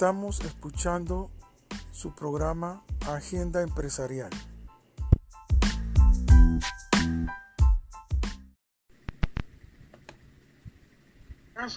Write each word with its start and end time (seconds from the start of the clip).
Estamos 0.00 0.38
escuchando 0.44 1.28
su 1.90 2.14
programa 2.14 2.84
Agenda 3.08 3.62
Empresarial. 3.62 4.30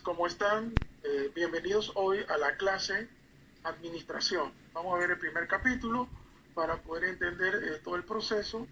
¿Cómo 0.04 0.28
están? 0.28 0.72
Eh, 1.04 1.32
bienvenidos 1.34 1.94
hoy 1.96 2.20
a 2.30 2.38
la 2.38 2.56
clase 2.58 3.10
Administración. 3.64 4.54
Vamos 4.72 4.94
a 4.94 5.00
ver 5.00 5.10
el 5.10 5.18
primer 5.18 5.48
capítulo 5.48 6.08
para 6.54 6.80
poder 6.84 7.06
entender 7.06 7.56
eh, 7.56 7.80
todo 7.84 7.96
el 7.96 8.04
proceso 8.04 8.68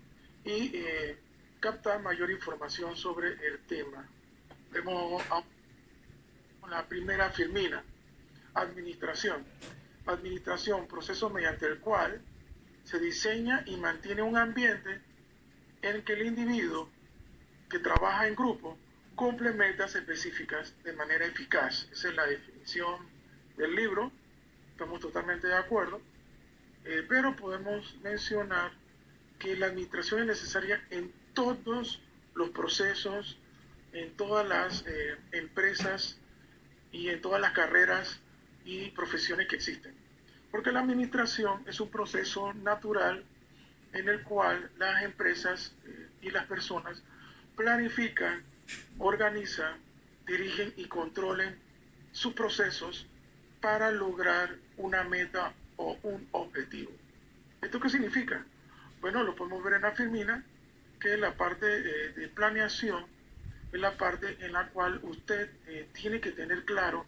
y 0.45 0.77
eh, 0.77 1.17
captar 1.59 2.03
mayor 2.03 2.29
información 2.29 2.95
sobre 2.95 3.29
el 3.29 3.65
tema. 3.65 4.07
Vemos 4.71 5.23
la 6.69 6.85
primera 6.87 7.31
firmina, 7.31 7.83
administración. 8.61 9.45
Administración, 10.05 10.87
proceso 10.87 11.29
mediante 11.29 11.65
el 11.67 11.79
cual 11.79 12.21
se 12.83 12.99
diseña 12.99 13.63
y 13.65 13.77
mantiene 13.77 14.21
un 14.21 14.37
ambiente 14.37 15.01
en 15.81 15.95
el 15.95 16.03
que 16.03 16.13
el 16.13 16.25
individuo 16.25 16.89
que 17.69 17.79
trabaja 17.79 18.27
en 18.27 18.35
grupo 18.35 18.77
cumple 19.15 19.51
metas 19.51 19.95
específicas 19.95 20.73
de 20.83 20.93
manera 20.93 21.25
eficaz. 21.25 21.87
Esa 21.91 22.09
es 22.09 22.15
la 22.15 22.25
definición 22.25 23.05
del 23.57 23.75
libro. 23.75 24.11
Estamos 24.71 24.99
totalmente 25.01 25.47
de 25.47 25.55
acuerdo. 25.55 26.01
Eh, 26.85 27.05
pero 27.07 27.35
podemos 27.35 27.95
mencionar 28.01 28.71
que 29.37 29.55
la 29.55 29.67
administración 29.67 30.21
es 30.21 30.27
necesaria 30.27 30.81
en 30.89 31.13
todos 31.33 32.01
los 32.33 32.49
procesos, 32.49 33.37
en 33.93 34.15
todas 34.15 34.47
las 34.47 34.85
eh, 34.87 35.17
empresas 35.31 36.17
y 36.91 37.09
en 37.09 37.21
todas 37.21 37.41
las 37.41 37.51
carreras 37.51 38.19
y 38.69 38.91
profesiones 38.91 39.47
que 39.47 39.55
existen. 39.55 39.93
Porque 40.51 40.71
la 40.71 40.81
administración 40.81 41.63
es 41.65 41.79
un 41.79 41.89
proceso 41.89 42.53
natural 42.53 43.23
en 43.93 44.07
el 44.07 44.21
cual 44.21 44.69
las 44.77 45.01
empresas 45.01 45.73
eh, 45.85 46.07
y 46.21 46.29
las 46.29 46.45
personas 46.45 47.01
planifican, 47.55 48.43
organizan, 48.99 49.77
dirigen 50.27 50.71
y 50.77 50.85
controlen 50.85 51.57
sus 52.11 52.33
procesos 52.33 53.07
para 53.59 53.91
lograr 53.91 54.55
una 54.77 55.03
meta 55.03 55.53
o 55.77 55.97
un 56.03 56.27
objetivo. 56.31 56.91
¿Esto 57.61 57.79
qué 57.79 57.89
significa? 57.89 58.45
Bueno, 59.01 59.23
lo 59.23 59.35
podemos 59.35 59.63
ver 59.63 59.73
en 59.73 59.81
la 59.81 59.93
firmina, 59.93 60.43
que 60.99 61.17
la 61.17 61.33
parte 61.33 61.65
eh, 61.65 62.09
de 62.15 62.27
planeación 62.27 63.03
es 63.71 63.79
la 63.79 63.97
parte 63.97 64.37
en 64.41 64.53
la 64.53 64.67
cual 64.67 64.99
usted 65.01 65.49
eh, 65.67 65.87
tiene 65.93 66.19
que 66.19 66.31
tener 66.31 66.65
claro 66.65 67.05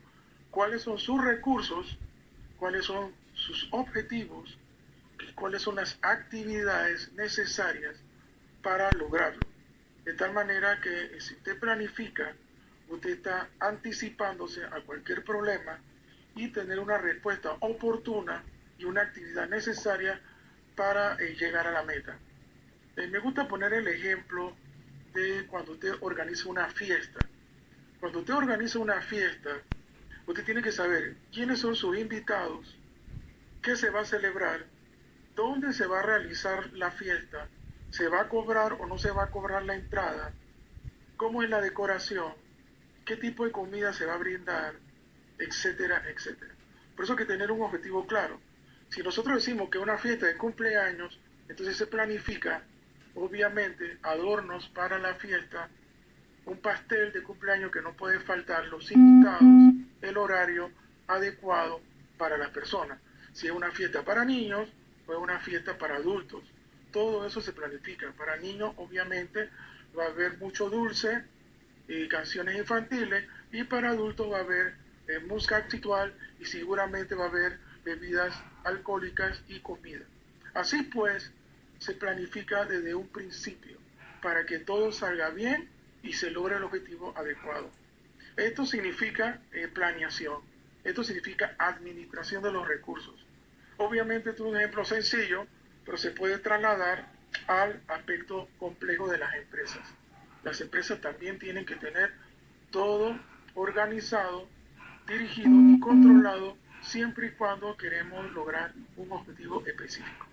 cuáles 0.52 0.84
son 0.84 1.00
sus 1.00 1.24
recursos, 1.24 1.98
cuáles 2.60 2.86
son 2.86 3.14
sus 3.34 3.68
objetivos 3.72 4.58
y 5.20 5.32
cuáles 5.34 5.62
son 5.62 5.76
las 5.78 5.98
actividades 6.02 7.12
necesarias 7.14 7.96
para 8.62 8.92
lograrlo. 8.92 9.42
De 10.04 10.14
tal 10.14 10.34
manera 10.34 10.80
que 10.82 11.06
eh, 11.06 11.22
si 11.22 11.34
usted 11.36 11.60
planifica, 11.60 12.34
usted 12.90 13.12
está 13.12 13.50
anticipándose 13.60 14.64
a 14.66 14.82
cualquier 14.82 15.24
problema 15.24 15.80
y 16.36 16.50
tener 16.50 16.80
una 16.80 16.98
respuesta 16.98 17.56
oportuna 17.60 18.44
y 18.78 18.86
una 18.86 19.02
actividad 19.02 19.48
necesaria 19.48 20.20
para 20.76 21.16
eh, 21.16 21.36
llegar 21.40 21.68
a 21.68 21.72
la 21.72 21.84
meta. 21.84 22.18
Eh, 22.98 23.08
me 23.08 23.20
gusta 23.20 23.48
poner 23.48 23.74
el 23.74 23.88
ejemplo 23.88 24.56
de 25.14 25.46
cuando 25.48 25.74
usted 25.74 25.94
organiza 26.02 26.50
una 26.50 26.68
fiesta. 26.70 27.20
Cuando 28.00 28.20
usted 28.20 28.34
organiza 28.34 28.80
una 28.80 29.02
fiesta, 29.02 29.62
usted 30.32 30.46
tiene 30.46 30.62
que 30.62 30.72
saber 30.72 31.18
quiénes 31.32 31.60
son 31.60 31.76
sus 31.76 31.98
invitados, 31.98 32.78
qué 33.62 33.75
se 33.75 33.90
va 33.90 34.02
a 34.02 34.06
celebrar, 34.06 34.66
dónde 35.36 35.74
se 35.74 35.86
va 35.86 36.00
a 36.00 36.03
realizar 36.03 36.72
la 36.74 36.92
fiesta, 36.92 37.47
se 37.90 38.08
va 38.08 38.22
a 38.22 38.30
cobrar 38.30 38.74
o 38.74 38.86
no 38.86 38.97
se 38.97 39.12
va 39.12 39.25
a 39.25 39.31
cobrar 39.31 39.64
la 39.64 39.75
entrada, 39.75 40.34
cómo 41.18 41.44
es 41.44 41.50
la 41.50 41.62
decoración, 41.62 42.34
qué 43.06 43.18
tipo 43.18 43.46
de 43.46 43.52
comida 43.52 43.94
se 43.94 44.06
va 44.06 44.16
a 44.16 44.18
brindar, 44.18 44.75
etcétera, 45.38 46.03
etcétera. 46.08 46.53
Por 46.96 47.06
eso 47.06 47.13
hay 47.13 47.19
que 47.19 47.25
tener 47.25 47.52
un 47.52 47.62
objetivo 47.62 48.06
claro. 48.08 48.40
Si 48.90 49.02
nosotros 49.02 49.36
decimos 49.36 49.69
que 49.69 49.78
una 49.78 49.98
fiesta 49.98 50.28
de 50.28 50.38
cumpleaños, 50.38 51.19
entonces 51.48 51.78
se 51.78 51.88
planifica, 51.88 52.63
obviamente, 53.16 53.98
adornos 54.03 54.69
para 54.69 54.98
la 54.98 55.16
fiesta, 55.16 55.69
un 56.46 56.58
pastel 56.58 57.12
de 57.12 57.24
cumpleaños 57.24 57.72
que 57.72 57.81
no 57.81 57.94
puede 57.94 58.19
faltar, 58.19 58.66
los 58.68 58.92
invitados, 58.92 59.81
el 60.01 60.17
horario 60.17 60.72
adecuado 61.07 61.81
para 62.17 62.38
las 62.38 62.50
personas. 62.50 63.00
Si 63.34 63.47
es 63.47 63.53
una 63.53 63.72
fiesta 63.72 64.03
para 64.03 64.25
niños 64.25 64.69
o 65.07 65.13
es 65.13 65.19
una 65.19 65.39
fiesta 65.39 65.78
para 65.78 65.95
adultos. 65.95 66.44
Todo 66.91 67.25
eso 67.25 67.41
se 67.41 67.53
planifica. 67.53 68.12
Para 68.12 68.38
niños, 68.38 68.73
obviamente, 68.78 69.50
va 69.97 70.06
a 70.06 70.09
haber 70.09 70.38
mucho 70.38 70.69
dulce 70.69 71.23
y 71.88 72.07
canciones 72.07 72.57
infantiles, 72.57 73.28
y 73.51 73.63
para 73.63 73.89
adultos 73.89 74.31
va 74.31 74.38
a 74.38 74.41
haber 74.41 74.75
eh, 75.07 75.19
música 75.28 75.57
actual 75.57 76.13
y 76.39 76.45
seguramente 76.45 77.16
va 77.16 77.25
a 77.25 77.29
haber 77.29 77.59
bebidas 77.83 78.33
alcohólicas 78.63 79.41
y 79.47 79.59
comida. 79.59 80.06
Así 80.53 80.83
pues, 80.83 81.31
se 81.79 81.94
planifica 81.94 82.66
desde 82.66 82.95
un 82.95 83.07
principio 83.07 83.78
para 84.22 84.45
que 84.45 84.59
todo 84.59 84.91
salga 84.91 85.29
bien 85.31 85.68
y 86.03 86.13
se 86.13 86.31
logre 86.31 86.57
el 86.57 86.63
objetivo 86.63 87.13
adecuado. 87.18 87.69
Esto 88.38 88.66
significa 88.66 89.42
eh, 89.52 89.68
planeación, 89.68 90.42
esto 90.84 91.03
significa 91.03 91.56
administración 91.58 92.42
de 92.44 92.52
los 92.52 92.68
recursos. 92.68 93.25
Obviamente 93.78 94.31
es 94.31 94.40
un 94.40 94.56
ejemplo 94.56 94.86
sencillo, 94.86 95.46
pero 95.86 95.97
se 95.97 96.12
puede 96.12 96.38
trasladar 96.38 97.12
al 97.47 97.81
aspecto 97.88 98.47
complejo 98.58 99.09
de 99.09 99.18
las 99.18 99.34
empresas. 99.36 99.81
Las 100.44 100.62
empresas 100.62 101.02
también 101.02 101.40
tienen 101.40 101.66
que 101.66 101.75
tener 101.75 102.14
todo 102.72 103.19
organizado, 103.53 104.48
dirigido 105.08 105.50
y 105.50 105.80
controlado 105.80 106.58
siempre 106.81 107.28
y 107.28 107.31
cuando 107.31 107.75
queremos 107.78 108.31
lograr 108.31 108.74
un 108.98 109.12
objetivo 109.12 109.63
específico. 109.66 110.25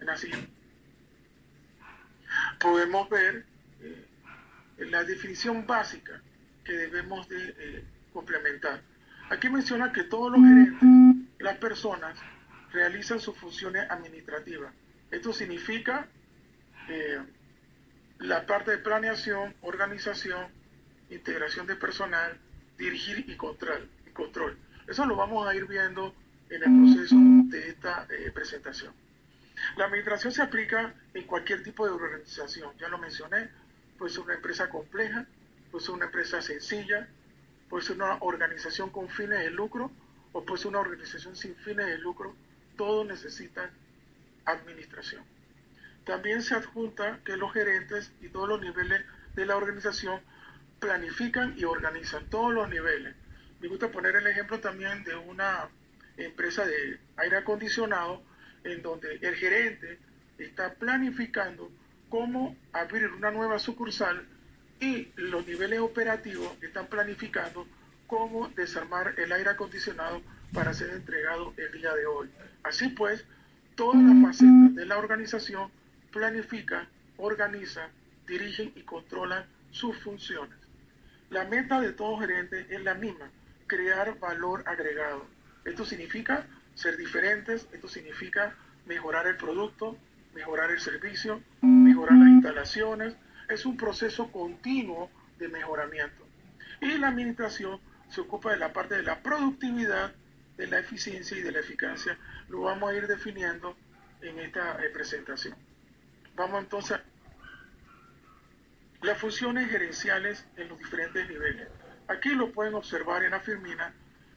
En 0.00 0.10
así, 0.10 0.30
podemos 2.60 3.08
ver 3.08 3.44
eh, 3.80 4.06
la 4.78 5.04
definición 5.04 5.66
básica 5.66 6.22
que 6.70 6.76
debemos 6.76 7.28
de 7.28 7.54
eh, 7.58 7.84
complementar. 8.12 8.80
Aquí 9.28 9.48
menciona 9.48 9.90
que 9.92 10.04
todos 10.04 10.30
los 10.30 10.40
gerentes, 10.40 10.88
las 11.40 11.58
personas, 11.58 12.16
realizan 12.72 13.18
sus 13.18 13.36
funciones 13.36 13.90
administrativas. 13.90 14.72
Esto 15.10 15.32
significa 15.32 16.06
eh, 16.88 17.18
la 18.20 18.46
parte 18.46 18.70
de 18.70 18.78
planeación, 18.78 19.52
organización, 19.62 20.46
integración 21.10 21.66
de 21.66 21.74
personal, 21.74 22.38
dirigir 22.78 23.24
y 23.28 23.34
control. 23.34 24.56
Eso 24.86 25.04
lo 25.06 25.16
vamos 25.16 25.48
a 25.48 25.56
ir 25.56 25.66
viendo 25.66 26.14
en 26.50 26.62
el 26.62 26.92
proceso 26.92 27.16
de 27.48 27.68
esta 27.68 28.06
eh, 28.10 28.30
presentación. 28.32 28.92
La 29.76 29.86
administración 29.86 30.32
se 30.32 30.42
aplica 30.42 30.94
en 31.14 31.26
cualquier 31.26 31.64
tipo 31.64 31.84
de 31.84 31.92
organización, 31.92 32.70
ya 32.78 32.88
lo 32.88 32.98
mencioné, 32.98 33.48
puede 33.98 34.12
ser 34.12 34.22
una 34.22 34.34
empresa 34.34 34.68
compleja, 34.68 35.26
puede 35.70 35.84
ser 35.84 35.94
una 35.94 36.06
empresa 36.06 36.40
sencilla, 36.42 37.08
puede 37.68 37.84
ser 37.84 37.96
una 37.96 38.16
organización 38.20 38.90
con 38.90 39.08
fines 39.08 39.40
de 39.40 39.50
lucro 39.50 39.90
o 40.32 40.44
puede 40.44 40.58
ser 40.58 40.68
una 40.68 40.80
organización 40.80 41.36
sin 41.36 41.54
fines 41.56 41.86
de 41.86 41.98
lucro, 41.98 42.34
todos 42.76 43.06
necesitan 43.06 43.70
administración. 44.44 45.22
También 46.04 46.42
se 46.42 46.54
adjunta 46.54 47.20
que 47.24 47.36
los 47.36 47.52
gerentes 47.52 48.12
y 48.20 48.28
todos 48.28 48.48
los 48.48 48.60
niveles 48.60 49.04
de 49.34 49.46
la 49.46 49.56
organización 49.56 50.20
planifican 50.80 51.54
y 51.58 51.64
organizan 51.64 52.28
todos 52.30 52.52
los 52.52 52.68
niveles, 52.68 53.14
me 53.60 53.68
gusta 53.68 53.92
poner 53.92 54.16
el 54.16 54.26
ejemplo 54.26 54.58
también 54.58 55.04
de 55.04 55.14
una 55.14 55.68
empresa 56.16 56.64
de 56.64 56.98
aire 57.18 57.36
acondicionado 57.36 58.22
en 58.64 58.80
donde 58.80 59.18
el 59.20 59.34
gerente 59.36 59.98
está 60.38 60.72
planificando 60.74 61.70
cómo 62.08 62.56
abrir 62.72 63.08
una 63.12 63.30
nueva 63.30 63.58
sucursal 63.58 64.26
y 64.80 65.08
los 65.16 65.46
niveles 65.46 65.80
operativos 65.80 66.52
están 66.62 66.86
planificando 66.86 67.66
cómo 68.06 68.48
desarmar 68.48 69.14
el 69.18 69.30
aire 69.32 69.50
acondicionado 69.50 70.22
para 70.52 70.74
ser 70.74 70.90
entregado 70.90 71.54
el 71.56 71.72
día 71.72 71.94
de 71.94 72.06
hoy. 72.06 72.28
Así 72.62 72.88
pues, 72.88 73.24
todas 73.76 74.02
las 74.02 74.22
facetas 74.22 74.74
de 74.74 74.86
la 74.86 74.98
organización 74.98 75.70
planifican, 76.10 76.88
organizan, 77.18 77.90
dirigen 78.26 78.72
y 78.74 78.82
controlan 78.82 79.44
sus 79.70 79.96
funciones. 79.98 80.58
La 81.30 81.44
meta 81.44 81.80
de 81.80 81.92
todo 81.92 82.18
gerente 82.18 82.66
es 82.70 82.82
la 82.82 82.94
misma, 82.94 83.30
crear 83.66 84.18
valor 84.18 84.64
agregado. 84.66 85.24
Esto 85.64 85.84
significa 85.84 86.46
ser 86.74 86.96
diferentes, 86.96 87.68
esto 87.72 87.86
significa 87.86 88.54
mejorar 88.86 89.26
el 89.26 89.36
producto, 89.36 89.96
mejorar 90.34 90.70
el 90.70 90.80
servicio, 90.80 91.40
mejorar 91.60 92.18
las 92.18 92.28
instalaciones. 92.28 93.14
Es 93.50 93.66
un 93.66 93.76
proceso 93.76 94.30
continuo 94.30 95.10
de 95.38 95.48
mejoramiento. 95.48 96.26
Y 96.80 96.96
la 96.98 97.08
administración 97.08 97.80
se 98.08 98.20
ocupa 98.22 98.52
de 98.52 98.58
la 98.58 98.72
parte 98.72 98.94
de 98.96 99.02
la 99.02 99.22
productividad, 99.22 100.12
de 100.56 100.66
la 100.66 100.78
eficiencia 100.78 101.36
y 101.36 101.42
de 101.42 101.52
la 101.52 101.60
eficacia. 101.60 102.16
Lo 102.48 102.62
vamos 102.62 102.90
a 102.90 102.94
ir 102.94 103.06
definiendo 103.06 103.76
en 104.22 104.38
esta 104.38 104.78
presentación. 104.92 105.56
Vamos 106.36 106.62
entonces 106.62 106.98
a 106.98 107.02
las 109.02 109.18
funciones 109.18 109.68
gerenciales 109.68 110.46
en 110.56 110.68
los 110.68 110.78
diferentes 110.78 111.28
niveles. 111.28 111.68
Aquí 112.08 112.30
lo 112.30 112.52
pueden 112.52 112.74
observar 112.74 113.24
en 113.24 113.32
la 113.32 113.40
firmina, 113.40 113.92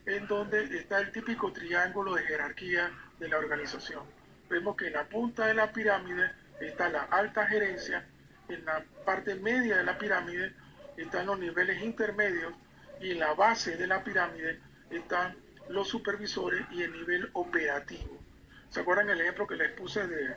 en 0.06 0.26
donde 0.26 0.64
está 0.76 1.00
el 1.00 1.12
típico 1.12 1.52
triángulo 1.52 2.14
de 2.14 2.22
jerarquía 2.24 2.90
de 3.18 3.28
la 3.28 3.38
organización. 3.38 4.02
Vemos 4.50 4.76
que 4.76 4.88
en 4.88 4.94
la 4.94 5.04
punta 5.08 5.46
de 5.46 5.54
la 5.54 5.72
pirámide 5.72 6.32
está 6.60 6.88
la 6.88 7.02
alta 7.04 7.46
gerencia, 7.46 8.06
en 8.48 8.64
la 8.64 8.84
parte 9.04 9.34
media 9.36 9.78
de 9.78 9.84
la 9.84 9.98
pirámide 9.98 10.52
están 10.96 11.26
los 11.26 11.38
niveles 11.38 11.82
intermedios 11.82 12.54
y 13.00 13.12
en 13.12 13.18
la 13.18 13.34
base 13.34 13.76
de 13.76 13.86
la 13.86 14.02
pirámide 14.02 14.60
están 14.90 15.36
los 15.68 15.88
supervisores 15.88 16.64
y 16.70 16.82
el 16.82 16.92
nivel 16.92 17.30
operativo. 17.32 18.18
¿Se 18.70 18.80
acuerdan 18.80 19.10
el 19.10 19.20
ejemplo 19.20 19.46
que 19.46 19.56
les 19.56 19.72
puse 19.72 20.06
de 20.06 20.36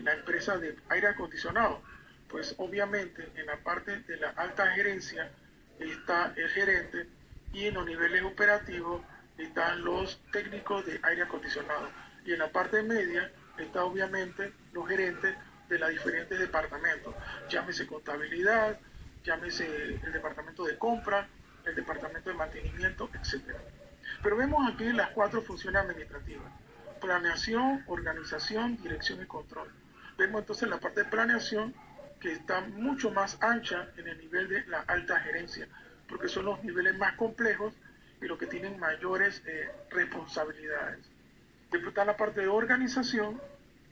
la 0.00 0.12
empresa 0.12 0.58
de 0.58 0.76
aire 0.90 1.08
acondicionado? 1.08 1.82
Pues 2.28 2.54
obviamente 2.58 3.28
en 3.36 3.46
la 3.46 3.56
parte 3.58 4.00
de 4.00 4.16
la 4.16 4.30
alta 4.30 4.70
gerencia 4.72 5.30
está 5.78 6.32
el 6.36 6.48
gerente 6.50 7.08
y 7.52 7.66
en 7.66 7.74
los 7.74 7.86
niveles 7.86 8.22
operativos 8.22 9.02
están 9.38 9.84
los 9.84 10.20
técnicos 10.32 10.86
de 10.86 11.00
aire 11.02 11.22
acondicionado. 11.22 11.88
Y 12.24 12.32
en 12.32 12.38
la 12.38 12.50
parte 12.50 12.82
media 12.82 13.30
está 13.58 13.84
obviamente 13.84 14.52
los 14.72 14.88
gerentes 14.88 15.34
de 15.68 15.78
los 15.78 15.90
diferentes 15.90 16.38
departamentos, 16.38 17.14
llámese 17.48 17.86
contabilidad, 17.86 18.78
llámese 19.24 19.66
el 20.02 20.12
departamento 20.12 20.64
de 20.64 20.78
compra, 20.78 21.28
el 21.64 21.74
departamento 21.74 22.30
de 22.30 22.36
mantenimiento, 22.36 23.10
etc. 23.14 23.56
Pero 24.22 24.36
vemos 24.36 24.72
aquí 24.72 24.92
las 24.92 25.10
cuatro 25.10 25.42
funciones 25.42 25.82
administrativas. 25.82 26.52
Planeación, 27.00 27.84
organización, 27.86 28.76
dirección 28.82 29.22
y 29.22 29.26
control. 29.26 29.70
Vemos 30.18 30.42
entonces 30.42 30.68
la 30.68 30.78
parte 30.78 31.04
de 31.04 31.10
planeación 31.10 31.74
que 32.20 32.32
está 32.32 32.60
mucho 32.62 33.10
más 33.10 33.36
ancha 33.42 33.88
en 33.96 34.08
el 34.08 34.18
nivel 34.18 34.48
de 34.48 34.64
la 34.66 34.80
alta 34.80 35.20
gerencia, 35.20 35.68
porque 36.08 36.28
son 36.28 36.46
los 36.46 36.62
niveles 36.64 36.96
más 36.96 37.14
complejos 37.16 37.74
y 38.20 38.26
los 38.26 38.38
que 38.38 38.46
tienen 38.46 38.78
mayores 38.78 39.42
eh, 39.46 39.70
responsabilidades. 39.90 41.04
Después 41.70 41.88
está 41.88 42.04
la 42.04 42.16
parte 42.16 42.40
de 42.42 42.48
organización, 42.48 43.40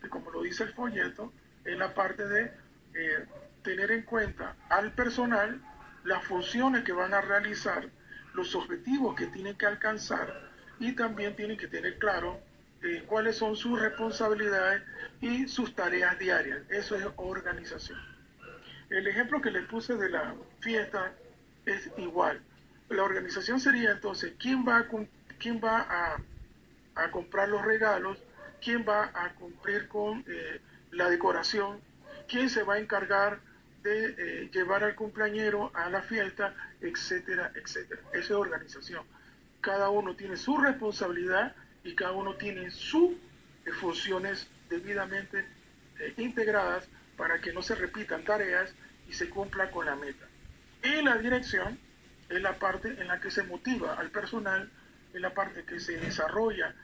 que 0.00 0.08
como 0.08 0.30
lo 0.30 0.42
dice 0.42 0.64
el 0.64 0.72
folleto, 0.72 1.32
es 1.64 1.78
la 1.78 1.94
parte 1.94 2.26
de 2.26 2.52
eh, 2.94 3.26
tener 3.62 3.90
en 3.90 4.02
cuenta 4.02 4.56
al 4.68 4.92
personal 4.92 5.60
las 6.04 6.24
funciones 6.24 6.84
que 6.84 6.92
van 6.92 7.14
a 7.14 7.20
realizar, 7.20 7.88
los 8.34 8.54
objetivos 8.54 9.14
que 9.14 9.26
tienen 9.26 9.56
que 9.56 9.66
alcanzar 9.66 10.50
y 10.78 10.92
también 10.92 11.36
tienen 11.36 11.56
que 11.56 11.68
tener 11.68 11.98
claro 11.98 12.40
eh, 12.82 13.04
cuáles 13.06 13.36
son 13.36 13.54
sus 13.54 13.80
responsabilidades 13.80 14.82
y 15.20 15.46
sus 15.46 15.74
tareas 15.74 16.18
diarias. 16.18 16.62
Eso 16.68 16.96
es 16.96 17.06
organización. 17.16 17.98
El 18.90 19.06
ejemplo 19.06 19.40
que 19.40 19.50
les 19.50 19.64
puse 19.66 19.94
de 19.94 20.10
la 20.10 20.34
fiesta 20.60 21.12
es 21.64 21.90
igual. 21.96 22.40
La 22.88 23.04
organización 23.04 23.60
sería 23.60 23.92
entonces 23.92 24.34
quién 24.38 24.66
va 24.66 24.78
a, 24.78 24.86
quién 25.38 25.60
va 25.62 26.16
a, 26.94 27.10
comprar 27.10 27.48
los 27.48 27.64
regalos, 27.64 28.18
quién 28.62 28.84
va 28.86 29.10
a 29.14 29.32
cumplir 29.34 29.88
con 29.88 30.24
eh, 30.26 30.60
la 30.92 31.08
decoración, 31.08 31.80
quién 32.28 32.48
se 32.48 32.62
va 32.62 32.74
a 32.74 32.78
encargar 32.78 33.40
de 33.82 34.14
eh, 34.16 34.50
llevar 34.52 34.84
al 34.84 34.94
cumpleañero 34.94 35.72
a 35.74 35.90
la 35.90 36.02
fiesta, 36.02 36.54
etcétera, 36.80 37.50
etcétera. 37.54 38.00
Esa 38.12 38.18
es 38.18 38.30
organización. 38.30 39.04
Cada 39.60 39.90
uno 39.90 40.14
tiene 40.14 40.36
su 40.36 40.56
responsabilidad 40.56 41.54
y 41.82 41.94
cada 41.94 42.12
uno 42.12 42.34
tiene 42.34 42.70
sus 42.70 43.12
eh, 43.64 43.72
funciones 43.72 44.46
debidamente 44.68 45.44
eh, 45.98 46.14
integradas 46.18 46.86
para 47.16 47.40
que 47.40 47.52
no 47.52 47.62
se 47.62 47.74
repitan 47.74 48.24
tareas 48.24 48.72
y 49.08 49.14
se 49.14 49.28
cumpla 49.28 49.70
con 49.70 49.86
la 49.86 49.96
meta. 49.96 50.26
Y 50.84 51.02
la 51.02 51.16
dirección 51.16 51.78
es 52.28 52.40
la 52.40 52.58
parte 52.58 52.88
en 52.88 53.08
la 53.08 53.20
que 53.20 53.30
se 53.30 53.42
motiva 53.42 53.94
al 53.94 54.10
personal, 54.10 54.70
es 55.12 55.20
la 55.20 55.34
parte 55.34 55.64
que 55.64 55.80
se 55.80 55.98
desarrolla 55.98 56.74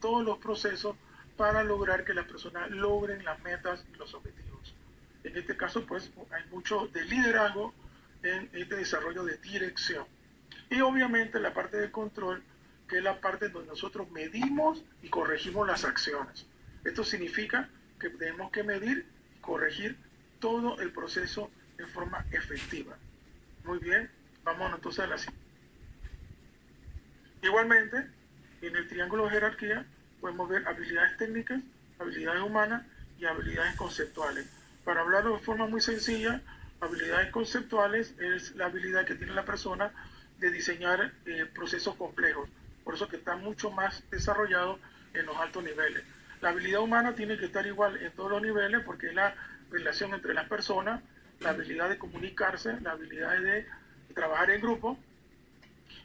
todos 0.00 0.24
los 0.24 0.38
procesos 0.38 0.96
para 1.36 1.64
lograr 1.64 2.04
que 2.04 2.14
las 2.14 2.26
personas 2.26 2.70
logren 2.70 3.24
las 3.24 3.40
metas 3.42 3.84
y 3.92 3.96
los 3.96 4.14
objetivos. 4.14 4.74
En 5.24 5.36
este 5.36 5.56
caso, 5.56 5.84
pues 5.86 6.10
hay 6.30 6.44
mucho 6.50 6.86
de 6.88 7.04
liderazgo 7.04 7.74
en 8.22 8.48
este 8.52 8.76
desarrollo 8.76 9.24
de 9.24 9.36
dirección. 9.38 10.06
Y 10.70 10.80
obviamente 10.80 11.40
la 11.40 11.52
parte 11.52 11.76
de 11.76 11.90
control, 11.90 12.42
que 12.88 12.98
es 12.98 13.02
la 13.02 13.20
parte 13.20 13.48
donde 13.48 13.68
nosotros 13.68 14.10
medimos 14.10 14.82
y 15.02 15.08
corregimos 15.08 15.66
las 15.66 15.84
acciones. 15.84 16.46
Esto 16.84 17.04
significa 17.04 17.68
que 17.98 18.10
tenemos 18.10 18.50
que 18.50 18.62
medir 18.62 19.06
y 19.36 19.40
corregir 19.40 19.96
todo 20.40 20.78
el 20.80 20.92
proceso 20.92 21.50
de 21.76 21.86
forma 21.86 22.24
efectiva. 22.30 22.96
Muy 23.64 23.78
bien, 23.78 24.10
vamos 24.44 24.72
entonces 24.74 25.04
a 25.04 25.06
la 25.06 25.18
siguiente. 25.18 25.44
Igualmente, 27.42 28.06
en 28.62 28.76
el 28.76 28.88
triángulo 28.88 29.24
de 29.24 29.30
jerarquía 29.30 29.86
podemos 30.24 30.48
ver 30.48 30.66
habilidades 30.66 31.18
técnicas, 31.18 31.60
habilidades 31.98 32.40
humanas 32.40 32.82
y 33.18 33.26
habilidades 33.26 33.76
conceptuales. 33.76 34.46
Para 34.82 35.02
hablarlo 35.02 35.34
de 35.34 35.38
forma 35.40 35.66
muy 35.66 35.82
sencilla, 35.82 36.40
habilidades 36.80 37.30
conceptuales 37.30 38.14
es 38.18 38.56
la 38.56 38.64
habilidad 38.64 39.04
que 39.04 39.16
tiene 39.16 39.34
la 39.34 39.44
persona 39.44 39.92
de 40.38 40.50
diseñar 40.50 41.12
eh, 41.26 41.44
procesos 41.54 41.94
complejos. 41.96 42.48
Por 42.84 42.94
eso 42.94 43.06
que 43.06 43.16
está 43.16 43.36
mucho 43.36 43.70
más 43.70 44.02
desarrollado 44.10 44.78
en 45.12 45.26
los 45.26 45.36
altos 45.36 45.62
niveles. 45.62 46.02
La 46.40 46.48
habilidad 46.48 46.80
humana 46.80 47.14
tiene 47.14 47.36
que 47.36 47.44
estar 47.44 47.66
igual 47.66 47.98
en 47.98 48.10
todos 48.12 48.30
los 48.30 48.40
niveles 48.40 48.80
porque 48.82 49.08
es 49.08 49.14
la 49.14 49.34
relación 49.70 50.14
entre 50.14 50.32
las 50.32 50.48
personas, 50.48 51.02
la 51.40 51.50
habilidad 51.50 51.90
de 51.90 51.98
comunicarse, 51.98 52.80
la 52.80 52.92
habilidad 52.92 53.38
de 53.40 53.66
trabajar 54.14 54.48
en 54.52 54.62
grupo 54.62 54.98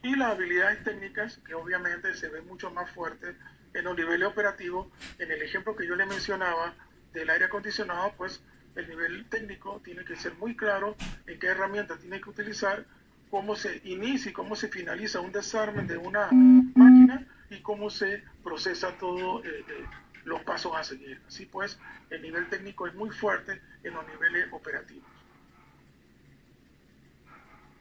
y 0.04 0.16
las 0.16 0.31
habilidades 0.31 0.84
técnicas 0.84 1.40
que 1.46 1.54
obviamente 1.54 2.13
se 2.16 2.30
ven 2.30 2.48
mucho 2.48 2.72
más 2.72 2.90
fuertes 2.92 3.36
en 3.74 3.84
los 3.84 3.98
niveles 3.98 4.28
operativos. 4.28 4.88
En 5.18 5.31
el 5.31 5.42
ejemplo 5.42 5.75
que 5.75 5.88
yo 5.88 5.96
le 5.96 6.06
mencionaba 6.06 6.74
del 7.13 7.30
aire 7.30 7.46
acondicionado, 7.46 8.13
pues 8.18 8.42
el 8.75 8.88
nivel 8.88 9.25
técnico 9.25 9.81
tiene 9.84 10.06
que 10.06 10.16
ser 10.16 10.36
muy 10.36 10.56
claro 10.56 10.96
en 11.28 11.40
qué 11.40 11.48
herramientas 11.48 12.00
tiene 12.00 12.21
que 12.21 12.30
utilizar, 12.30 12.85
cómo 13.30 13.56
se 13.56 13.81
inicia 13.83 14.31
y 14.31 14.33
cómo 14.33 14.56
se 14.56 14.69
finaliza 14.69 15.19
un 15.19 15.31
desarme 15.31 15.83
de 15.83 15.97
una 15.97 16.30
máquina 16.31 17.28
y 17.50 17.59
cómo 17.62 17.90
se 17.90 18.23
procesa 18.44 18.97
todos 18.97 19.44
eh, 19.45 19.66
eh, 19.68 19.85
los 20.26 20.42
pasos 20.44 20.73
a 20.76 20.83
seguir. 20.83 21.19
Así 21.28 21.45
pues, 21.45 21.78
el 22.09 22.21
nivel 22.21 22.47
técnico 22.47 22.88
es 22.88 22.95
muy 22.95 23.09
fuerte 23.09 23.62
en 23.83 23.94
los 23.94 24.07
niveles 24.07 24.47
operativos. 24.52 25.19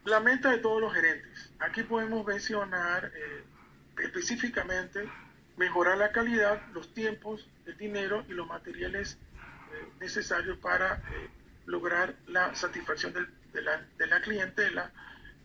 La 0.05 0.21
meta 0.21 0.50
de 0.50 0.59
todos 0.59 0.81
los 0.81 0.93
gerentes. 0.95 1.50
Aquí 1.59 1.83
podemos 1.83 2.26
mencionar 2.26 3.12
eh, 3.14 3.45
específicamente 4.02 5.09
mejorar 5.57 5.99
la 5.99 6.12
calidad, 6.12 6.62
los 6.73 6.95
tiempos, 6.95 7.49
el 7.67 7.76
dinero 7.76 8.25
y 8.28 8.33
los 8.33 8.47
materiales 8.47 9.19
necesario 10.00 10.59
para 10.61 10.95
eh, 10.95 11.28
lograr 11.67 12.14
la 12.26 12.55
satisfacción 12.55 13.12
de, 13.12 13.62
la, 13.62 14.21
clientela 14.21 14.90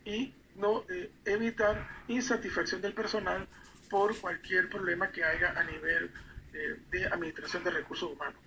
y 0.05 0.33
no 0.55 0.83
eh, 0.89 1.11
evitar 1.25 1.87
insatisfacción 2.07 2.81
del 2.81 2.93
personal 2.93 3.47
por 3.89 4.17
cualquier 4.19 4.69
problema 4.69 5.11
que 5.11 5.23
haya 5.23 5.51
a 5.51 5.63
nivel 5.63 6.11
eh, 6.53 6.79
de 6.91 7.05
administración 7.07 7.63
de 7.63 7.71
recursos 7.71 8.11
humanos. 8.11 8.39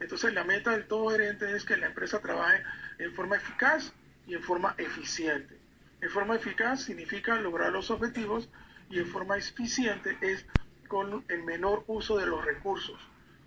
Entonces 0.00 0.32
la 0.34 0.44
meta 0.44 0.72
del 0.72 0.86
todo 0.86 1.10
gerente 1.10 1.54
es 1.54 1.64
que 1.64 1.76
la 1.76 1.86
empresa 1.86 2.20
trabaje 2.20 2.62
en 2.98 3.14
forma 3.14 3.36
eficaz 3.36 3.92
y 4.26 4.34
en 4.34 4.42
forma 4.42 4.74
eficiente. 4.78 5.58
En 6.00 6.10
forma 6.10 6.36
eficaz 6.36 6.82
significa 6.82 7.36
lograr 7.36 7.72
los 7.72 7.90
objetivos 7.90 8.48
y 8.90 8.98
en 8.98 9.06
forma 9.06 9.36
eficiente 9.36 10.16
es 10.20 10.44
con 10.88 11.24
el 11.28 11.42
menor 11.44 11.84
uso 11.86 12.18
de 12.18 12.26
los 12.26 12.44
recursos, 12.44 13.00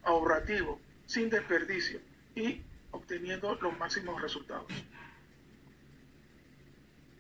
ahorrativo, 0.04 0.80
sin 1.06 1.30
desperdicio 1.30 2.00
y 2.34 2.62
obteniendo 2.92 3.56
los 3.62 3.78
máximos 3.78 4.22
resultados. 4.22 4.66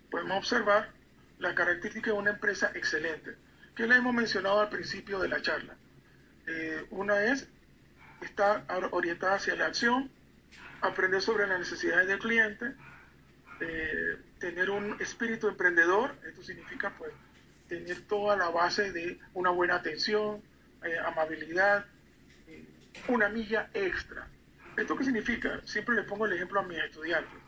Podemos 0.09 0.37
observar 0.37 0.89
la 1.39 1.53
característica 1.53 2.11
de 2.11 2.17
una 2.17 2.31
empresa 2.31 2.71
excelente, 2.73 3.35
que 3.75 3.85
le 3.85 3.95
hemos 3.95 4.13
mencionado 4.13 4.61
al 4.61 4.69
principio 4.69 5.19
de 5.19 5.27
la 5.27 5.41
charla. 5.41 5.75
Eh, 6.47 6.85
una 6.91 7.25
es 7.25 7.47
estar 8.21 8.65
orientada 8.91 9.35
hacia 9.35 9.55
la 9.55 9.65
acción, 9.65 10.09
aprender 10.81 11.21
sobre 11.21 11.45
las 11.47 11.59
necesidades 11.59 12.07
del 12.07 12.19
cliente, 12.19 12.73
eh, 13.59 14.17
tener 14.39 14.69
un 14.69 14.99
espíritu 14.99 15.47
emprendedor, 15.47 16.15
esto 16.27 16.43
significa 16.43 16.93
pues 16.97 17.11
tener 17.67 18.01
toda 18.01 18.35
la 18.35 18.49
base 18.49 18.91
de 18.91 19.19
una 19.33 19.49
buena 19.49 19.75
atención, 19.75 20.41
eh, 20.83 20.97
amabilidad, 20.99 21.85
una 23.07 23.29
milla 23.29 23.69
extra. 23.73 24.27
¿Esto 24.77 24.95
qué 24.95 25.05
significa? 25.05 25.61
Siempre 25.65 25.95
le 25.95 26.03
pongo 26.03 26.25
el 26.25 26.33
ejemplo 26.33 26.59
a 26.59 26.63
mis 26.63 26.77
estudiantes. 26.79 27.39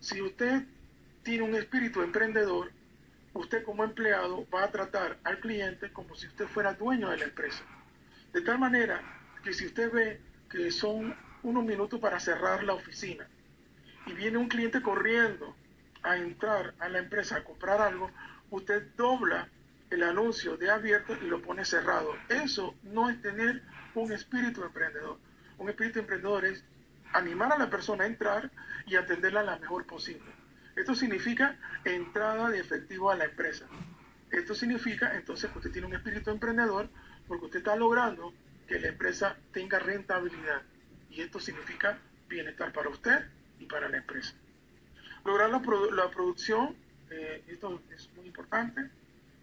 Si 0.00 0.20
usted 0.20 0.62
tiene 1.22 1.42
un 1.42 1.54
espíritu 1.54 2.02
emprendedor, 2.02 2.70
usted 3.32 3.64
como 3.64 3.82
empleado 3.82 4.46
va 4.54 4.64
a 4.64 4.70
tratar 4.70 5.18
al 5.24 5.40
cliente 5.40 5.92
como 5.92 6.14
si 6.14 6.26
usted 6.26 6.46
fuera 6.46 6.74
dueño 6.74 7.10
de 7.10 7.18
la 7.18 7.24
empresa. 7.24 7.64
De 8.32 8.42
tal 8.42 8.58
manera 8.58 9.00
que 9.42 9.52
si 9.52 9.66
usted 9.66 9.90
ve 9.90 10.20
que 10.50 10.70
son 10.70 11.16
unos 11.42 11.64
minutos 11.64 11.98
para 11.98 12.20
cerrar 12.20 12.62
la 12.62 12.74
oficina 12.74 13.26
y 14.06 14.12
viene 14.12 14.38
un 14.38 14.48
cliente 14.48 14.80
corriendo 14.80 15.54
a 16.02 16.16
entrar 16.16 16.74
a 16.78 16.88
la 16.88 16.98
empresa 16.98 17.36
a 17.36 17.44
comprar 17.44 17.80
algo, 17.80 18.10
usted 18.50 18.94
dobla 18.96 19.48
el 19.90 20.02
anuncio 20.02 20.56
de 20.56 20.70
abierto 20.70 21.16
y 21.20 21.26
lo 21.26 21.42
pone 21.42 21.64
cerrado. 21.64 22.14
Eso 22.28 22.74
no 22.84 23.10
es 23.10 23.20
tener 23.20 23.62
un 23.94 24.12
espíritu 24.12 24.62
emprendedor. 24.64 25.18
Un 25.58 25.68
espíritu 25.68 25.98
emprendedor 25.98 26.44
es 26.44 26.64
animar 27.12 27.52
a 27.52 27.58
la 27.58 27.70
persona 27.70 28.04
a 28.04 28.06
entrar 28.06 28.50
y 28.86 28.96
atenderla 28.96 29.42
la 29.42 29.58
mejor 29.58 29.86
posible. 29.86 30.30
Esto 30.76 30.94
significa 30.94 31.56
entrada 31.84 32.50
de 32.50 32.60
efectivo 32.60 33.10
a 33.10 33.16
la 33.16 33.24
empresa. 33.24 33.66
Esto 34.30 34.54
significa 34.54 35.16
entonces 35.16 35.50
que 35.50 35.58
usted 35.58 35.72
tiene 35.72 35.86
un 35.86 35.94
espíritu 35.94 36.30
emprendedor 36.30 36.88
porque 37.26 37.46
usted 37.46 37.58
está 37.58 37.74
logrando 37.76 38.32
que 38.68 38.78
la 38.78 38.88
empresa 38.88 39.36
tenga 39.52 39.78
rentabilidad. 39.78 40.62
Y 41.10 41.22
esto 41.22 41.40
significa 41.40 41.98
bienestar 42.28 42.72
para 42.72 42.90
usted 42.90 43.24
y 43.58 43.66
para 43.66 43.88
la 43.88 43.98
empresa. 43.98 44.34
Lograr 45.26 45.50
la, 45.50 45.60
producción, 46.10 46.76
eh, 47.10 47.42
esto 47.48 47.80
es 47.90 48.08
muy 48.14 48.26
importante. 48.26 48.88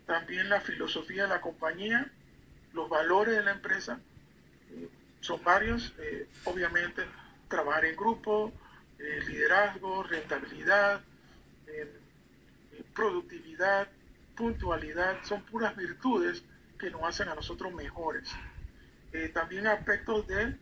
También 0.06 0.48
la 0.48 0.62
filosofía 0.62 1.24
de 1.24 1.30
la 1.30 1.42
compañía, 1.42 2.10
los 2.72 2.88
valores 2.88 3.36
de 3.36 3.44
la 3.44 3.52
empresa, 3.52 4.00
eh, 4.72 4.88
son 5.20 5.44
varios. 5.44 5.94
Eh, 6.00 6.30
obviamente, 6.46 7.04
trabajar 7.50 7.84
en 7.84 7.98
grupo, 7.98 8.54
liderazgo, 9.28 10.04
rentabilidad, 10.04 11.02
productividad, 12.96 13.90
puntualidad, 14.38 15.18
son 15.24 15.42
puras 15.44 15.76
virtudes 15.76 16.42
que 16.80 16.90
nos 16.90 17.04
hacen 17.04 17.28
a 17.28 17.36
nosotros 17.36 17.74
mejores. 17.74 18.32
también 19.34 19.68
aspectos 19.68 20.26
de 20.28 20.56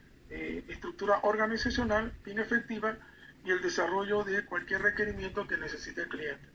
estructura 0.68 1.20
organizacional 1.22 2.12
bien 2.24 2.40
efectiva 2.40 2.98
y 3.44 3.52
el 3.52 3.62
desarrollo 3.62 4.24
de 4.24 4.46
cualquier 4.46 4.82
requerimiento 4.82 5.48
que 5.48 5.58
necesite 5.58 6.02
el 6.02 6.10
cliente. 6.10 6.48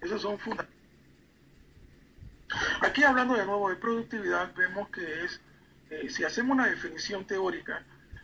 Esos 0.00 0.22
son 0.22 0.38
fundamentales. 0.38 0.74
Aquí 2.80 3.02
hablando 3.02 3.34
de 3.34 3.46
nuevo 3.46 3.70
de 3.70 3.76
productividad, 3.76 4.54
vemos 4.54 4.88
que 4.90 5.24
es, 5.24 5.40
eh, 5.90 6.08
si 6.10 6.24
hacemos 6.24 6.54
una 6.54 6.68
definición 6.68 7.26
teórica, 7.26 7.82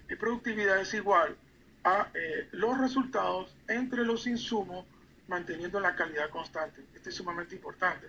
de 0.09 0.17
productividad 0.17 0.81
es 0.81 0.93
igual 0.95 1.37
a 1.85 2.11
eh, 2.15 2.49
los 2.53 2.79
resultados 2.79 3.55
entre 3.69 4.05
los 4.05 4.27
insumos 4.27 4.85
manteniendo 5.29 5.81
la 5.81 5.95
calidad 5.95 6.29
constante. 6.29 6.85
Esto 6.95 7.09
es 7.09 7.15
sumamente 7.15 7.55
importante. 7.55 8.09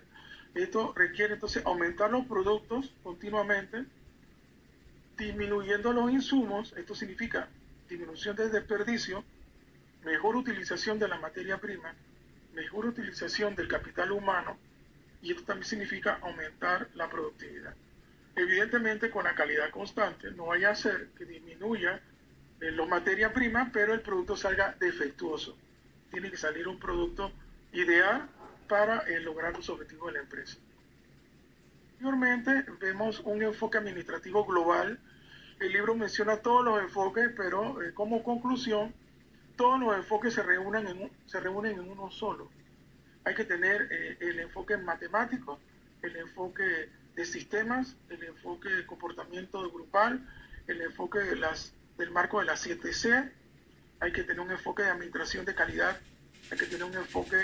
Esto 0.54 0.92
requiere 0.94 1.34
entonces 1.34 1.64
aumentar 1.64 2.10
los 2.10 2.26
productos 2.26 2.92
continuamente, 3.02 3.86
disminuyendo 5.16 5.92
los 5.92 6.10
insumos, 6.10 6.74
esto 6.76 6.94
significa 6.94 7.48
disminución 7.88 8.36
del 8.36 8.50
desperdicio, 8.50 9.24
mejor 10.04 10.36
utilización 10.36 10.98
de 10.98 11.08
la 11.08 11.18
materia 11.18 11.58
prima, 11.58 11.94
mejor 12.54 12.86
utilización 12.86 13.54
del 13.54 13.68
capital 13.68 14.12
humano, 14.12 14.58
y 15.22 15.30
esto 15.30 15.44
también 15.44 15.66
significa 15.66 16.18
aumentar 16.22 16.88
la 16.94 17.08
productividad. 17.08 17.74
Evidentemente, 18.34 19.10
con 19.10 19.24
la 19.24 19.34
calidad 19.34 19.70
constante, 19.70 20.30
no 20.32 20.46
vaya 20.46 20.70
a 20.70 20.74
ser 20.74 21.08
que 21.16 21.24
disminuya 21.24 22.00
eh, 22.60 22.70
la 22.72 22.86
materia 22.86 23.32
prima, 23.32 23.70
pero 23.72 23.92
el 23.92 24.00
producto 24.00 24.36
salga 24.36 24.74
defectuoso. 24.80 25.56
Tiene 26.10 26.30
que 26.30 26.36
salir 26.36 26.66
un 26.66 26.78
producto 26.78 27.32
ideal 27.72 28.28
para 28.68 29.00
eh, 29.00 29.20
lograr 29.20 29.54
los 29.54 29.68
objetivos 29.68 30.08
de 30.08 30.12
la 30.14 30.24
empresa. 30.24 30.56
Anteriormente 31.92 32.64
vemos 32.80 33.20
un 33.20 33.42
enfoque 33.42 33.78
administrativo 33.78 34.44
global. 34.44 34.98
El 35.60 35.72
libro 35.72 35.94
menciona 35.94 36.38
todos 36.38 36.64
los 36.64 36.82
enfoques, 36.82 37.30
pero 37.36 37.82
eh, 37.82 37.92
como 37.94 38.24
conclusión, 38.24 38.94
todos 39.56 39.80
los 39.80 39.96
enfoques 39.96 40.34
se 40.34 40.42
reúnen 40.42 40.86
en, 40.86 41.10
se 41.26 41.40
reúnen 41.40 41.72
en 41.72 41.90
uno 41.90 42.10
solo. 42.10 42.50
Hay 43.24 43.34
que 43.34 43.44
tener 43.44 43.88
eh, 43.90 44.16
el 44.20 44.40
enfoque 44.40 44.76
matemático, 44.76 45.60
el 46.02 46.16
enfoque 46.16 46.88
de 47.14 47.24
sistemas, 47.24 47.96
el 48.08 48.22
enfoque 48.24 48.68
de 48.68 48.86
comportamiento 48.86 49.70
grupal, 49.70 50.20
el 50.66 50.80
enfoque 50.82 51.20
de 51.20 51.36
del 51.98 52.10
marco 52.10 52.40
de 52.40 52.46
las 52.46 52.66
7C, 52.66 53.30
hay 54.00 54.12
que 54.12 54.24
tener 54.24 54.40
un 54.40 54.50
enfoque 54.50 54.82
de 54.82 54.90
administración 54.90 55.44
de 55.44 55.54
calidad, 55.54 56.00
hay 56.50 56.58
que 56.58 56.66
tener 56.66 56.84
un 56.84 56.94
enfoque 56.94 57.36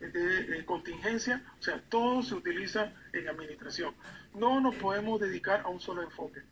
de, 0.00 0.64
contingencia, 0.64 1.42
o 1.58 1.62
sea, 1.62 1.80
todo 1.88 2.22
se 2.22 2.34
utiliza 2.34 2.92
en 3.12 3.28
administración. 3.28 3.94
No 4.34 4.60
nos 4.60 4.74
podemos 4.76 5.20
dedicar 5.20 5.62
a 5.64 5.68
un 5.68 5.80
solo 5.80 6.02
enfoque. 6.02 6.42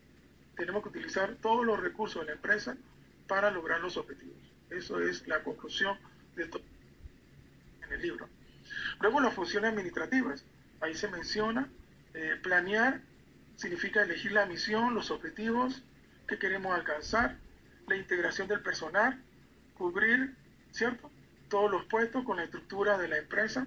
Tenemos 0.56 0.82
que 0.82 0.88
utilizar 0.88 1.36
todos 1.40 1.64
los 1.64 1.78
recursos 1.80 2.22
de 2.22 2.26
la 2.26 2.32
empresa 2.32 2.76
para 3.28 3.50
lograr 3.50 3.80
los 3.80 3.96
objetivos. 3.96 4.51
Eso 4.76 5.00
es 5.00 5.26
la 5.28 5.42
conclusión 5.42 5.98
de 6.36 6.46
todo 6.46 6.62
en 7.86 7.92
el 7.92 8.02
libro. 8.02 8.28
Luego 9.00 9.20
las 9.20 9.34
funciones 9.34 9.70
administrativas. 9.70 10.44
Ahí 10.80 10.94
se 10.94 11.08
menciona 11.08 11.68
eh, 12.14 12.36
planear, 12.42 13.00
significa 13.56 14.02
elegir 14.02 14.32
la 14.32 14.46
misión, 14.46 14.94
los 14.94 15.10
objetivos 15.10 15.82
que 16.26 16.38
queremos 16.38 16.74
alcanzar, 16.74 17.38
la 17.86 17.96
integración 17.96 18.48
del 18.48 18.60
personal, 18.60 19.22
cubrir, 19.74 20.34
¿cierto? 20.72 21.10
todos 21.48 21.70
los 21.70 21.84
puestos 21.84 22.24
con 22.24 22.38
la 22.38 22.44
estructura 22.44 22.96
de 22.96 23.08
la 23.08 23.18
empresa. 23.18 23.66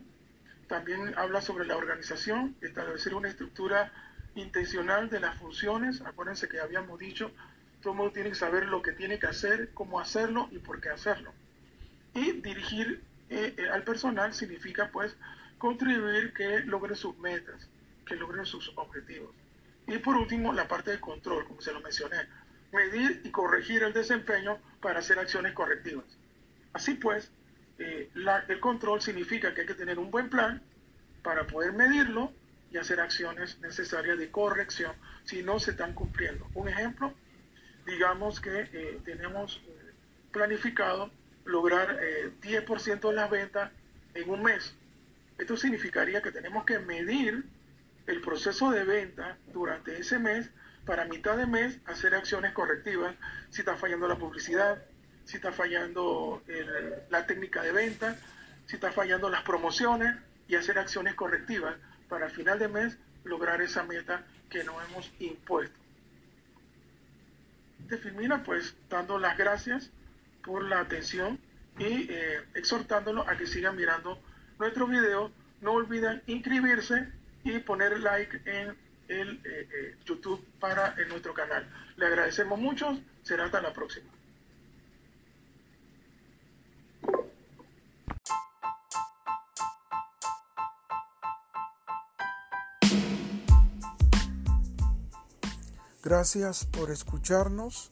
También 0.68 1.14
habla 1.18 1.42
sobre 1.42 1.68
la 1.68 1.78
organización, 1.78 2.56
establecer 2.62 3.14
una 3.14 3.30
estructura 3.30 3.94
intencional 4.34 5.10
de 5.10 5.20
las 5.20 5.38
funciones. 5.38 6.02
Acuérdense 6.02 6.50
que 6.50 6.60
habíamos 6.60 6.98
dicho, 6.98 7.32
todo 7.86 7.94
el 7.94 7.98
mundo 8.00 8.14
tiene 8.14 8.30
que 8.30 8.36
saber 8.36 8.66
lo 8.66 8.82
que 8.82 8.94
tiene 8.94 9.20
que 9.20 9.28
hacer, 9.28 9.70
cómo 9.76 10.00
hacerlo 10.00 10.50
y 10.50 10.58
por 10.58 10.82
qué 10.82 10.90
hacerlo. 10.90 11.32
Y 12.16 12.32
dirigir 12.32 13.04
eh, 13.30 13.54
eh, 13.56 13.70
al 13.70 13.84
personal 13.84 14.34
significa 14.34 14.90
pues 14.92 15.16
contribuir 15.60 16.34
que 16.34 16.62
logre 16.62 16.96
sus 16.96 17.16
metas, 17.20 17.70
que 18.08 18.16
logren 18.16 18.44
sus 18.48 18.72
objetivos. 18.76 19.30
Y 19.86 20.00
por 20.00 20.18
último, 20.18 20.52
la 20.52 20.68
parte 20.68 20.90
de 20.90 21.00
control, 21.00 21.46
como 21.46 21.62
se 21.62 21.74
lo 21.74 21.80
mencioné, 21.80 22.28
medir 22.74 23.22
y 23.24 23.30
corregir 23.30 23.84
el 23.84 23.94
desempeño 23.94 24.58
para 24.82 24.98
hacer 24.98 25.20
acciones 25.20 25.54
correctivas. 25.54 26.06
Así 26.74 26.96
pues, 26.96 27.30
eh, 27.78 28.10
el 28.48 28.60
control 28.62 29.00
significa 29.00 29.54
que 29.54 29.62
hay 29.62 29.68
que 29.68 29.76
tener 29.76 30.00
un 30.00 30.10
buen 30.10 30.32
plan 30.32 30.60
para 31.22 31.46
poder 31.46 31.74
medirlo 31.74 32.34
y 32.72 32.78
hacer 32.78 33.00
acciones 33.00 33.60
necesarias 33.60 34.18
de 34.18 34.32
corrección 34.32 34.94
si 35.24 35.44
no 35.44 35.60
se 35.60 35.70
están 35.70 35.94
cumpliendo. 35.94 36.48
Un 36.56 36.68
ejemplo, 36.68 37.14
digamos 37.86 38.40
que 38.40 38.70
eh, 38.74 39.00
tenemos 39.04 39.62
eh, 39.68 39.92
planificado 40.32 41.12
lograr 41.46 42.00
10% 42.42 43.10
de 43.10 43.16
las 43.16 43.30
ventas 43.30 43.72
en 44.16 44.30
un 44.30 44.42
mes. 44.42 44.74
Esto 45.38 45.56
significaría 45.56 46.22
que 46.22 46.32
tenemos 46.32 46.66
que 46.66 46.80
medir 46.80 47.46
el 48.08 48.22
proceso 48.22 48.72
de 48.72 48.84
venta 48.84 49.38
durante 49.54 50.00
ese 50.00 50.18
mes 50.18 50.50
para 50.86 51.06
mitad 51.06 51.38
de 51.38 51.46
mes 51.46 51.78
hacer 51.86 52.16
acciones 52.16 52.52
correctivas 52.54 53.16
si 53.52 53.62
está 53.62 53.76
fallando 53.76 54.08
la 54.08 54.18
publicidad, 54.18 54.82
si 55.26 55.36
está 55.38 55.52
fallando 55.52 56.42
la 57.12 57.28
técnica 57.28 57.62
de 57.62 57.72
venta, 57.72 58.18
si 58.66 58.76
está 58.76 58.92
fallando 58.92 59.30
las 59.30 59.44
promociones 59.44 60.16
y 60.48 60.56
hacer 60.56 60.80
acciones 60.80 61.16
correctivas 61.16 61.76
para 62.10 62.26
al 62.26 62.32
final 62.32 62.60
de 62.60 62.68
mes 62.68 62.98
lograr 63.24 63.62
esa 63.62 63.84
meta 63.84 64.24
que 64.50 64.64
nos 64.64 64.76
hemos 64.88 65.12
impuesto. 65.20 65.85
Termina 67.88 68.44
pues 68.44 68.76
dando 68.90 69.20
las 69.20 69.38
gracias 69.38 69.92
por 70.44 70.64
la 70.64 70.80
atención 70.80 71.40
y 71.78 72.08
eh, 72.10 72.42
exhortándolo 72.54 73.28
a 73.28 73.38
que 73.38 73.46
sigan 73.46 73.76
mirando 73.76 74.20
nuestro 74.60 74.88
video. 74.88 75.32
No 75.62 75.74
olviden 75.74 76.22
inscribirse 76.28 77.08
y 77.44 77.60
poner 77.60 78.00
like 78.00 78.42
en 78.46 78.76
el 79.08 79.42
eh, 79.46 79.68
eh, 79.72 79.96
YouTube 80.06 80.44
para 80.60 80.96
en 80.98 81.10
nuestro 81.10 81.34
canal. 81.34 81.68
Le 81.98 82.06
agradecemos 82.08 82.60
mucho. 82.60 83.00
Será 83.24 83.46
hasta 83.46 83.62
la 83.62 83.74
próxima. 83.74 84.15
Gracias 96.06 96.66
por 96.66 96.92
escucharnos. 96.92 97.90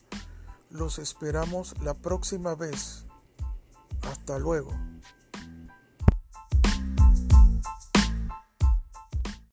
Los 0.70 1.00
esperamos 1.00 1.74
la 1.82 1.96
próxima 1.96 2.53
vez. 2.53 3.05
Hasta 4.03 4.38
luego. 4.38 4.72